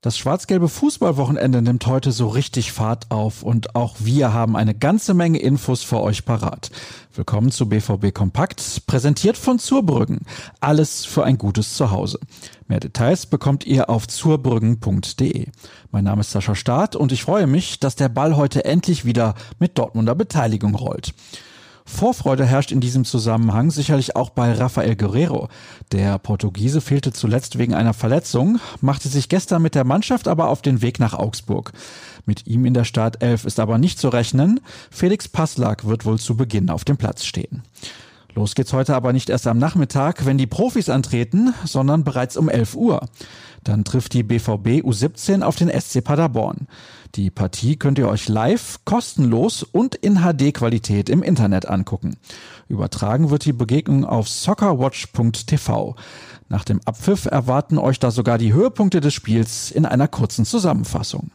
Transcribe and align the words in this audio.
Das 0.00 0.16
schwarz-gelbe 0.16 0.68
Fußballwochenende 0.68 1.60
nimmt 1.60 1.84
heute 1.88 2.12
so 2.12 2.28
richtig 2.28 2.70
Fahrt 2.70 3.10
auf 3.10 3.42
und 3.42 3.74
auch 3.74 3.96
wir 3.98 4.32
haben 4.32 4.54
eine 4.54 4.72
ganze 4.72 5.12
Menge 5.12 5.40
Infos 5.40 5.82
für 5.82 6.00
euch 6.00 6.24
parat. 6.24 6.70
Willkommen 7.16 7.50
zu 7.50 7.68
BVB 7.68 8.14
Kompakt, 8.14 8.86
präsentiert 8.86 9.36
von 9.36 9.58
Zurbrüggen. 9.58 10.20
Alles 10.60 11.04
für 11.04 11.24
ein 11.24 11.36
gutes 11.36 11.74
Zuhause. 11.74 12.20
Mehr 12.68 12.78
Details 12.78 13.26
bekommt 13.26 13.66
ihr 13.66 13.90
auf 13.90 14.06
zurbrüggen.de. 14.06 15.46
Mein 15.90 16.04
Name 16.04 16.20
ist 16.20 16.30
Sascha 16.30 16.54
Staat 16.54 16.94
und 16.94 17.10
ich 17.10 17.24
freue 17.24 17.48
mich, 17.48 17.80
dass 17.80 17.96
der 17.96 18.08
Ball 18.08 18.36
heute 18.36 18.64
endlich 18.64 19.04
wieder 19.04 19.34
mit 19.58 19.78
Dortmunder 19.78 20.14
Beteiligung 20.14 20.76
rollt. 20.76 21.12
Vorfreude 21.88 22.44
herrscht 22.44 22.70
in 22.70 22.80
diesem 22.80 23.04
Zusammenhang 23.04 23.70
sicherlich 23.70 24.14
auch 24.14 24.30
bei 24.30 24.52
Rafael 24.52 24.94
Guerrero. 24.94 25.48
Der 25.90 26.18
Portugiese 26.18 26.80
fehlte 26.80 27.12
zuletzt 27.12 27.58
wegen 27.58 27.74
einer 27.74 27.94
Verletzung, 27.94 28.60
machte 28.80 29.08
sich 29.08 29.28
gestern 29.28 29.62
mit 29.62 29.74
der 29.74 29.84
Mannschaft 29.84 30.28
aber 30.28 30.48
auf 30.48 30.62
den 30.62 30.82
Weg 30.82 31.00
nach 31.00 31.14
Augsburg. 31.14 31.72
Mit 32.26 32.46
ihm 32.46 32.66
in 32.66 32.74
der 32.74 32.84
Startelf 32.84 33.46
ist 33.46 33.58
aber 33.58 33.78
nicht 33.78 33.98
zu 33.98 34.10
rechnen. 34.10 34.60
Felix 34.90 35.28
Passlack 35.28 35.86
wird 35.86 36.04
wohl 36.04 36.18
zu 36.18 36.36
Beginn 36.36 36.70
auf 36.70 36.84
dem 36.84 36.98
Platz 36.98 37.24
stehen. 37.24 37.62
Los 38.34 38.54
geht's 38.54 38.72
heute 38.72 38.94
aber 38.94 39.12
nicht 39.12 39.30
erst 39.30 39.46
am 39.48 39.58
Nachmittag, 39.58 40.24
wenn 40.26 40.38
die 40.38 40.46
Profis 40.46 40.90
antreten, 40.90 41.54
sondern 41.64 42.04
bereits 42.04 42.36
um 42.36 42.48
11 42.48 42.76
Uhr. 42.76 43.08
Dann 43.64 43.82
trifft 43.84 44.12
die 44.12 44.22
BVB 44.22 44.84
U17 44.84 45.42
auf 45.42 45.56
den 45.56 45.68
SC 45.68 46.04
Paderborn. 46.04 46.68
Die 47.14 47.30
Partie 47.30 47.76
könnt 47.76 47.98
ihr 47.98 48.08
euch 48.08 48.28
live, 48.28 48.80
kostenlos 48.84 49.62
und 49.62 49.94
in 49.94 50.20
HD-Qualität 50.20 51.08
im 51.08 51.22
Internet 51.22 51.66
angucken. 51.66 52.16
Übertragen 52.68 53.30
wird 53.30 53.44
die 53.44 53.52
Begegnung 53.52 54.04
auf 54.04 54.28
soccerwatch.tv. 54.28 55.96
Nach 56.48 56.64
dem 56.64 56.80
Abpfiff 56.84 57.26
erwarten 57.26 57.78
euch 57.78 57.98
da 57.98 58.10
sogar 58.10 58.38
die 58.38 58.52
Höhepunkte 58.52 59.00
des 59.00 59.14
Spiels 59.14 59.70
in 59.70 59.86
einer 59.86 60.08
kurzen 60.08 60.44
Zusammenfassung. 60.44 61.30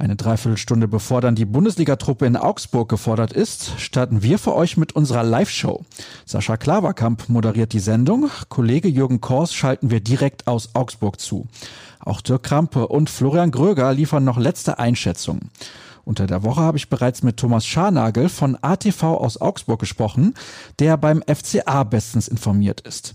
Eine 0.00 0.16
Dreiviertelstunde 0.16 0.88
bevor 0.88 1.20
dann 1.20 1.34
die 1.34 1.44
Bundesliga-Truppe 1.44 2.24
in 2.24 2.38
Augsburg 2.38 2.88
gefordert 2.88 3.34
ist, 3.34 3.78
starten 3.78 4.22
wir 4.22 4.38
für 4.38 4.54
euch 4.54 4.78
mit 4.78 4.92
unserer 4.92 5.22
Live-Show. 5.22 5.84
Sascha 6.24 6.56
Klaverkamp 6.56 7.28
moderiert 7.28 7.74
die 7.74 7.80
Sendung. 7.80 8.30
Kollege 8.48 8.88
Jürgen 8.88 9.20
Kors 9.20 9.52
schalten 9.52 9.90
wir 9.90 10.00
direkt 10.00 10.46
aus 10.46 10.74
Augsburg 10.74 11.20
zu. 11.20 11.48
Auch 12.00 12.20
Dirk 12.20 12.42
Krampe 12.42 12.88
und 12.88 13.10
Florian 13.10 13.50
Gröger 13.50 13.92
liefern 13.92 14.24
noch 14.24 14.38
letzte 14.38 14.78
Einschätzungen. 14.78 15.50
Unter 16.04 16.26
der 16.26 16.42
Woche 16.42 16.60
habe 16.60 16.78
ich 16.78 16.88
bereits 16.88 17.22
mit 17.22 17.36
Thomas 17.36 17.66
Scharnagel 17.66 18.28
von 18.28 18.58
ATV 18.60 19.02
aus 19.04 19.40
Augsburg 19.40 19.78
gesprochen, 19.78 20.34
der 20.78 20.96
beim 20.96 21.22
FCA 21.22 21.84
bestens 21.84 22.26
informiert 22.26 22.80
ist. 22.80 23.14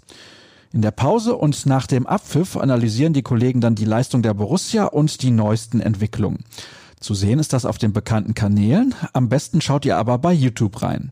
In 0.71 0.81
der 0.81 0.91
Pause 0.91 1.35
und 1.35 1.65
nach 1.65 1.87
dem 1.87 2.05
Abpfiff 2.05 2.57
analysieren 2.57 3.13
die 3.13 3.23
Kollegen 3.23 3.61
dann 3.61 3.75
die 3.75 3.85
Leistung 3.85 4.21
der 4.21 4.33
Borussia 4.33 4.85
und 4.85 5.21
die 5.21 5.31
neuesten 5.31 5.79
Entwicklungen. 5.79 6.43
Zu 6.99 7.13
sehen 7.13 7.39
ist 7.39 7.53
das 7.53 7.65
auf 7.65 7.77
den 7.77 7.93
bekannten 7.93 8.33
Kanälen. 8.33 8.93
Am 9.13 9.29
besten 9.29 9.61
schaut 9.61 9.85
ihr 9.85 9.97
aber 9.97 10.17
bei 10.17 10.33
YouTube 10.33 10.81
rein. 10.81 11.11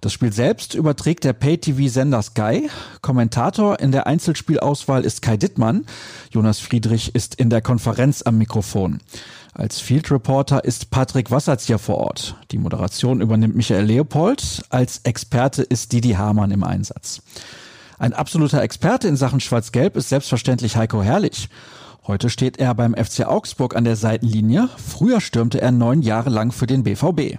Das 0.00 0.14
Spiel 0.14 0.32
selbst 0.32 0.74
überträgt 0.74 1.24
der 1.24 1.34
Pay-TV-Sender 1.34 2.22
Sky. 2.22 2.70
Kommentator 3.02 3.80
in 3.80 3.92
der 3.92 4.06
Einzelspielauswahl 4.06 5.04
ist 5.04 5.20
Kai 5.20 5.36
Dittmann. 5.36 5.84
Jonas 6.30 6.58
Friedrich 6.58 7.14
ist 7.14 7.34
in 7.34 7.50
der 7.50 7.60
Konferenz 7.60 8.22
am 8.22 8.38
Mikrofon. 8.38 9.00
Als 9.52 9.78
Field 9.78 10.10
Reporter 10.10 10.64
ist 10.64 10.90
Patrick 10.90 11.30
Wasserzieher 11.30 11.78
vor 11.78 11.98
Ort. 11.98 12.36
Die 12.50 12.56
Moderation 12.56 13.20
übernimmt 13.20 13.56
Michael 13.56 13.84
Leopold. 13.84 14.62
Als 14.70 15.00
Experte 15.04 15.62
ist 15.62 15.92
Didi 15.92 16.12
Hamann 16.12 16.50
im 16.50 16.64
Einsatz. 16.64 17.20
Ein 17.98 18.14
absoluter 18.14 18.62
Experte 18.62 19.06
in 19.06 19.16
Sachen 19.16 19.40
Schwarz-Gelb 19.40 19.96
ist 19.96 20.08
selbstverständlich 20.08 20.76
Heiko 20.76 21.02
Herrlich. 21.02 21.50
Heute 22.06 22.30
steht 22.30 22.58
er 22.58 22.74
beim 22.74 22.94
FC 22.94 23.26
Augsburg 23.26 23.76
an 23.76 23.84
der 23.84 23.96
Seitenlinie. 23.96 24.70
Früher 24.78 25.20
stürmte 25.20 25.60
er 25.60 25.72
neun 25.72 26.00
Jahre 26.00 26.30
lang 26.30 26.52
für 26.52 26.66
den 26.66 26.84
BVB. 26.84 27.36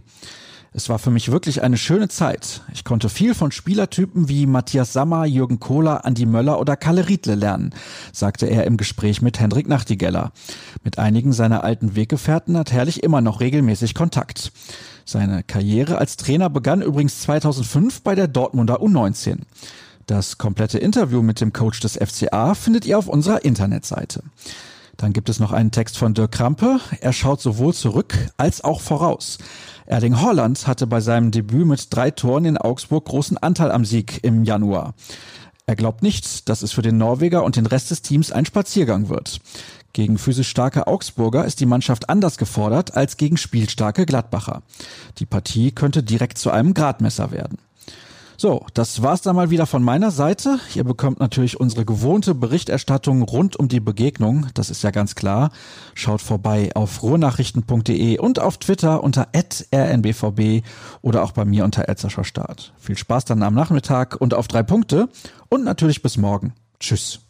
Es 0.73 0.87
war 0.87 0.99
für 0.99 1.11
mich 1.11 1.29
wirklich 1.29 1.63
eine 1.63 1.75
schöne 1.75 2.07
Zeit. 2.07 2.61
Ich 2.73 2.85
konnte 2.85 3.09
viel 3.09 3.33
von 3.33 3.51
Spielertypen 3.51 4.29
wie 4.29 4.45
Matthias 4.45 4.93
Sammer, 4.93 5.25
Jürgen 5.25 5.59
Kohler, 5.59 6.05
Andi 6.05 6.25
Möller 6.25 6.61
oder 6.61 6.77
Kalle 6.77 7.09
Riedle 7.09 7.35
lernen, 7.35 7.75
sagte 8.13 8.45
er 8.45 8.63
im 8.65 8.77
Gespräch 8.77 9.21
mit 9.21 9.37
Hendrik 9.41 9.67
Nachtigeller. 9.67 10.31
Mit 10.85 10.97
einigen 10.97 11.33
seiner 11.33 11.65
alten 11.65 11.97
Weggefährten 11.97 12.57
hat 12.57 12.71
Herrlich 12.71 13.03
immer 13.03 13.19
noch 13.19 13.41
regelmäßig 13.41 13.95
Kontakt. 13.95 14.53
Seine 15.03 15.43
Karriere 15.43 15.97
als 15.97 16.15
Trainer 16.15 16.49
begann 16.49 16.81
übrigens 16.81 17.19
2005 17.19 18.01
bei 18.01 18.15
der 18.15 18.29
Dortmunder 18.29 18.81
U19. 18.81 19.39
Das 20.05 20.37
komplette 20.37 20.77
Interview 20.77 21.21
mit 21.21 21.41
dem 21.41 21.51
Coach 21.51 21.81
des 21.81 21.97
FCA 21.97 22.55
findet 22.55 22.85
ihr 22.85 22.97
auf 22.97 23.09
unserer 23.09 23.43
Internetseite. 23.43 24.23
Dann 25.01 25.13
gibt 25.13 25.29
es 25.29 25.39
noch 25.39 25.51
einen 25.51 25.71
Text 25.71 25.97
von 25.97 26.13
Dirk 26.13 26.31
Krampe. 26.31 26.79
Er 26.99 27.11
schaut 27.11 27.41
sowohl 27.41 27.73
zurück 27.73 28.13
als 28.37 28.63
auch 28.63 28.81
voraus. 28.81 29.39
Erling 29.87 30.21
Holland 30.21 30.67
hatte 30.67 30.85
bei 30.85 31.01
seinem 31.01 31.31
Debüt 31.31 31.65
mit 31.65 31.87
drei 31.89 32.11
Toren 32.11 32.45
in 32.45 32.55
Augsburg 32.55 33.05
großen 33.05 33.39
Anteil 33.39 33.71
am 33.71 33.83
Sieg 33.83 34.23
im 34.23 34.43
Januar. 34.43 34.93
Er 35.65 35.75
glaubt 35.75 36.03
nicht, 36.03 36.49
dass 36.49 36.61
es 36.61 36.71
für 36.71 36.83
den 36.83 36.99
Norweger 36.99 37.43
und 37.43 37.55
den 37.55 37.65
Rest 37.65 37.89
des 37.89 38.03
Teams 38.03 38.31
ein 38.31 38.45
Spaziergang 38.45 39.09
wird. 39.09 39.39
Gegen 39.93 40.19
physisch 40.19 40.49
starke 40.49 40.85
Augsburger 40.85 41.45
ist 41.45 41.61
die 41.61 41.65
Mannschaft 41.65 42.07
anders 42.07 42.37
gefordert 42.37 42.95
als 42.95 43.17
gegen 43.17 43.37
spielstarke 43.37 44.05
Gladbacher. 44.05 44.61
Die 45.17 45.25
Partie 45.25 45.71
könnte 45.71 46.03
direkt 46.03 46.37
zu 46.37 46.51
einem 46.51 46.75
Gradmesser 46.75 47.31
werden. 47.31 47.57
So, 48.41 48.65
das 48.73 49.03
war's 49.03 49.21
dann 49.21 49.35
mal 49.35 49.51
wieder 49.51 49.67
von 49.67 49.83
meiner 49.83 50.09
Seite. 50.09 50.59
Ihr 50.73 50.83
bekommt 50.83 51.19
natürlich 51.19 51.59
unsere 51.59 51.85
gewohnte 51.85 52.33
Berichterstattung 52.33 53.21
rund 53.21 53.55
um 53.55 53.67
die 53.67 53.79
Begegnung, 53.79 54.47
das 54.55 54.71
ist 54.71 54.81
ja 54.81 54.89
ganz 54.89 55.13
klar. 55.13 55.51
Schaut 55.93 56.23
vorbei 56.23 56.71
auf 56.73 57.03
ruhrnachrichten.de 57.03 58.17
und 58.17 58.39
auf 58.39 58.57
Twitter 58.57 59.03
unter 59.03 59.27
rnbvb 59.35 60.63
oder 61.03 61.21
auch 61.21 61.33
bei 61.33 61.45
mir 61.45 61.65
unter 61.65 61.85
Start. 62.23 62.73
Viel 62.79 62.97
Spaß 62.97 63.25
dann 63.25 63.43
am 63.43 63.53
Nachmittag 63.53 64.19
und 64.19 64.33
auf 64.33 64.47
drei 64.47 64.63
Punkte 64.63 65.07
und 65.49 65.63
natürlich 65.63 66.01
bis 66.01 66.17
morgen. 66.17 66.53
Tschüss. 66.79 67.21